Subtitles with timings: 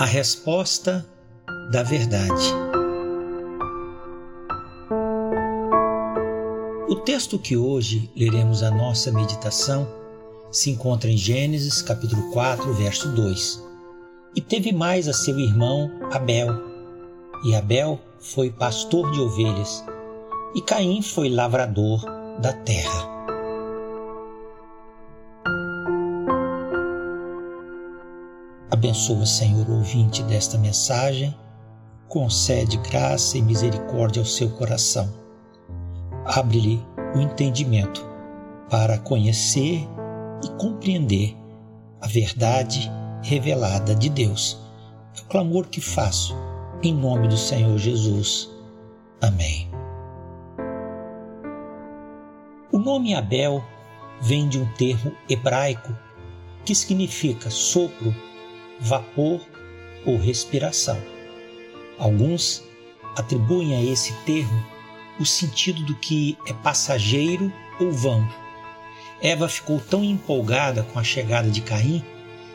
[0.00, 1.04] A resposta
[1.72, 2.54] da verdade.
[6.88, 9.88] O texto que hoje leremos a nossa meditação
[10.52, 13.60] se encontra em Gênesis capítulo 4, verso 2.
[14.36, 16.54] E teve mais a seu irmão Abel,
[17.44, 19.84] e Abel foi pastor de ovelhas,
[20.54, 22.04] e Caim foi lavrador
[22.40, 23.07] da terra.
[28.70, 31.34] Abençoa, Senhor, o ouvinte desta mensagem,
[32.06, 35.08] concede graça e misericórdia ao seu coração.
[36.26, 38.06] Abre-lhe o entendimento
[38.68, 39.88] para conhecer
[40.44, 41.34] e compreender
[42.00, 42.90] a verdade
[43.22, 44.60] revelada de Deus.
[45.16, 46.36] É o clamor que faço
[46.82, 48.50] em nome do Senhor Jesus.
[49.20, 49.70] Amém.
[52.70, 53.64] O nome Abel
[54.20, 55.96] vem de um termo hebraico
[56.66, 58.14] que significa sopro
[58.80, 59.40] vapor
[60.04, 61.00] ou respiração.
[61.98, 62.62] Alguns
[63.16, 64.64] atribuem a esse termo
[65.18, 68.28] o sentido do que é passageiro ou vão.
[69.20, 72.04] Eva ficou tão empolgada com a chegada de Caim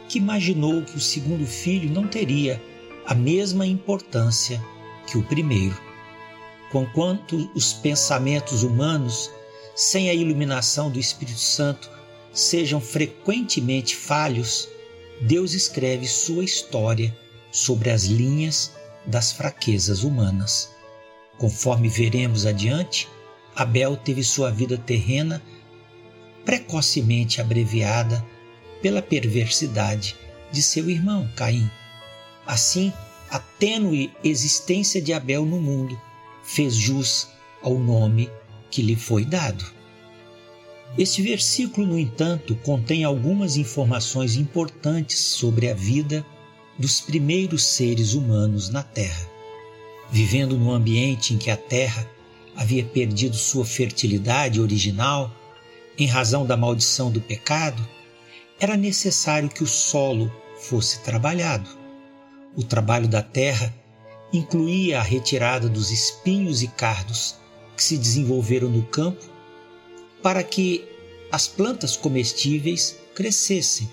[0.07, 2.61] que imaginou que o segundo filho não teria
[3.05, 4.63] a mesma importância
[5.07, 5.77] que o primeiro.
[6.71, 9.29] Conquanto os pensamentos humanos,
[9.75, 11.89] sem a iluminação do Espírito Santo,
[12.31, 14.69] sejam frequentemente falhos,
[15.25, 17.17] Deus escreve sua história
[17.49, 18.73] sobre as linhas
[19.05, 20.69] das fraquezas humanas.
[21.37, 23.07] Conforme veremos adiante,
[23.55, 25.41] Abel teve sua vida terrena
[26.43, 28.23] precocemente abreviada
[28.81, 30.13] pela perversidade
[30.51, 31.71] de seu irmão Caim.
[32.45, 32.91] Assim,
[33.29, 35.97] a tênue existência de Abel no mundo
[36.43, 37.29] fez jus
[37.61, 38.29] ao nome
[38.69, 39.63] que lhe foi dado.
[40.95, 46.23] Este versículo, no entanto, contém algumas informações importantes sobre a vida
[46.77, 49.27] dos primeiros seres humanos na Terra.
[50.11, 52.07] Vivendo num ambiente em que a Terra
[52.55, 55.33] havia perdido sua fertilidade original
[55.97, 57.87] em razão da maldição do pecado,
[58.59, 61.69] era necessário que o solo fosse trabalhado.
[62.55, 63.73] O trabalho da terra
[64.31, 67.35] incluía a retirada dos espinhos e cardos
[67.75, 69.32] que se desenvolveram no campo
[70.23, 70.87] para que
[71.29, 73.91] as plantas comestíveis crescessem.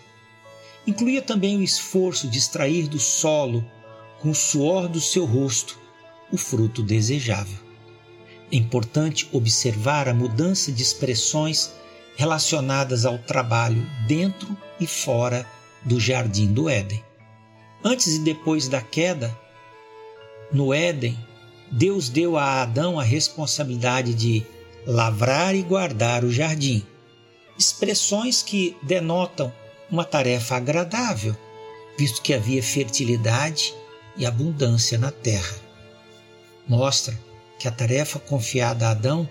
[0.87, 3.65] Incluía também o esforço de extrair do solo,
[4.21, 5.79] com o suor do seu rosto,
[6.33, 7.59] o fruto desejável.
[8.53, 11.73] É importante observar a mudança de expressões
[12.17, 15.47] relacionadas ao trabalho dentro e fora
[15.83, 17.03] do jardim do Éden.
[17.83, 19.37] Antes e depois da queda,
[20.53, 21.19] no Éden,
[21.71, 24.45] Deus deu a Adão a responsabilidade de
[24.87, 26.85] lavrar e guardar o jardim,
[27.59, 29.53] expressões que denotam
[29.91, 31.37] uma tarefa agradável,
[31.99, 33.75] visto que havia fertilidade
[34.17, 35.57] e abundância na terra.
[36.67, 37.19] Mostra
[37.59, 39.29] que a tarefa confiada a Adão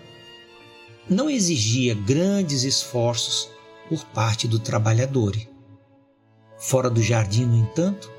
[1.10, 3.50] não exigia grandes esforços
[3.88, 5.36] por parte do trabalhador.
[6.60, 8.12] Fora do jardim, no entanto,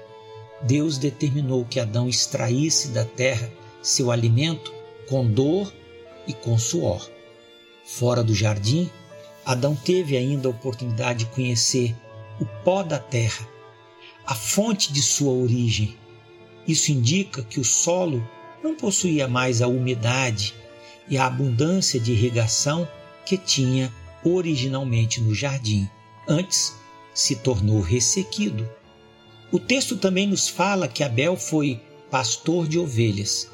[0.62, 3.50] Deus determinou que Adão extraísse da terra
[3.82, 4.72] seu alimento
[5.08, 5.72] com dor
[6.26, 7.08] e com suor.
[7.92, 8.88] Fora do jardim,
[9.44, 11.94] Adão teve ainda a oportunidade de conhecer
[12.40, 13.46] o pó da terra,
[14.24, 15.98] a fonte de sua origem.
[16.68, 18.26] Isso indica que o solo
[18.62, 20.54] não possuía mais a umidade
[21.08, 22.88] e a abundância de irrigação
[23.26, 23.92] que tinha
[24.24, 25.90] originalmente no jardim.
[26.28, 26.72] Antes,
[27.12, 28.70] se tornou ressequido.
[29.50, 33.50] O texto também nos fala que Abel foi pastor de ovelhas.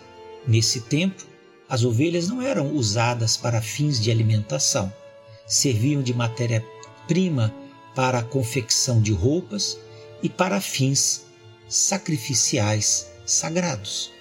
[0.46, 1.24] Nesse tempo,
[1.68, 4.92] as ovelhas não eram usadas para fins de alimentação,
[5.46, 7.54] serviam de matéria-prima
[7.94, 9.78] para a confecção de roupas
[10.22, 11.24] e para fins
[11.68, 14.12] sacrificiais sagrados.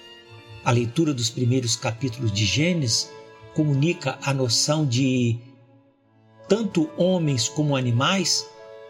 [0.64, 3.08] A leitura dos primeiros capítulos de Gênesis
[3.54, 5.38] comunica a noção de
[6.48, 8.46] tanto homens como animais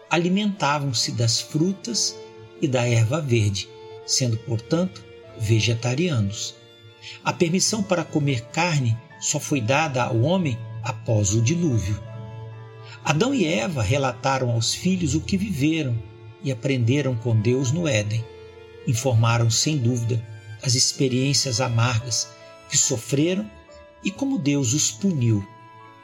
[0.09, 2.15] alimentavam-se das frutas
[2.61, 3.69] e da erva verde,
[4.05, 5.03] sendo, portanto,
[5.37, 6.55] vegetarianos.
[7.23, 12.01] A permissão para comer carne só foi dada ao homem após o dilúvio.
[13.03, 15.97] Adão e Eva relataram aos filhos o que viveram
[16.43, 18.23] e aprenderam com Deus no Éden.
[18.87, 20.25] Informaram sem dúvida
[20.61, 22.29] as experiências amargas
[22.69, 23.49] que sofreram
[24.03, 25.45] e como Deus os puniu.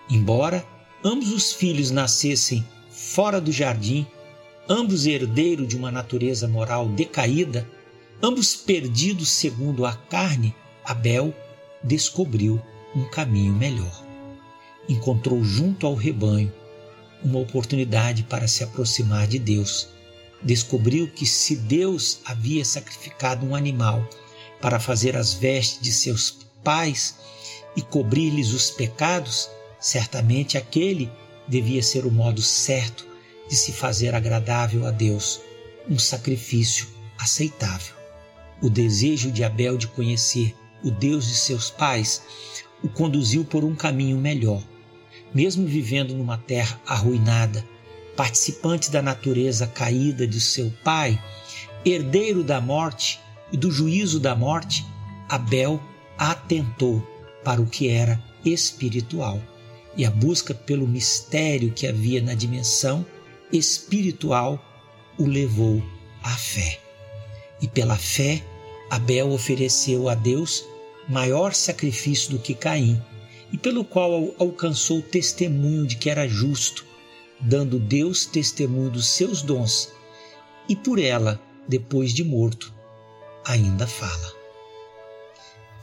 [0.10, 0.66] Embora
[1.04, 4.06] ambos os filhos nascessem fora do jardim,
[4.68, 7.68] ambos herdeiros de uma natureza moral decaída,
[8.22, 11.34] ambos perdidos segundo a carne, Abel
[11.84, 12.62] descobriu
[12.96, 14.04] um caminho melhor.
[14.88, 16.52] Encontrou junto ao rebanho
[17.24, 19.88] uma oportunidade para se aproximar de Deus,
[20.42, 24.08] descobriu que se Deus havia sacrificado um animal
[24.62, 27.16] para fazer as vestes de seus pais
[27.76, 29.50] e cobrir-lhes os pecados,
[29.80, 31.10] certamente aquele
[31.48, 33.06] devia ser o modo certo
[33.50, 35.40] de se fazer agradável a Deus,
[35.90, 36.88] um sacrifício
[37.18, 37.94] aceitável.
[38.62, 42.22] O desejo de Abel de conhecer o Deus de seus pais
[42.84, 44.62] o conduziu por um caminho melhor.
[45.34, 47.66] Mesmo vivendo numa terra arruinada,
[48.16, 51.20] participante da natureza caída de seu pai,
[51.86, 53.20] herdeiro da morte
[53.52, 54.86] e do juízo da morte,
[55.30, 55.82] Abel
[56.18, 57.02] atentou
[57.44, 59.42] para o que era espiritual.
[59.96, 63.06] E a busca pelo mistério que havia na dimensão
[63.52, 64.64] espiritual
[65.18, 65.84] o levou
[66.24, 66.80] à fé.
[67.62, 68.44] E pela fé,
[68.90, 70.66] Abel ofereceu a Deus
[71.08, 73.02] maior sacrifício do que Caim,
[73.52, 76.86] e pelo qual alcançou o testemunho de que era justo,
[77.40, 79.92] dando Deus testemunho dos seus dons,
[80.68, 82.74] e por ela, depois de morto,
[83.46, 84.34] ainda fala.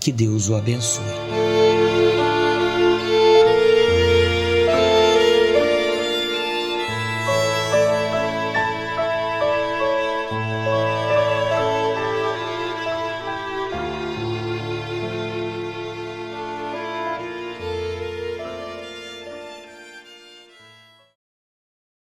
[0.00, 1.04] Que Deus o abençoe.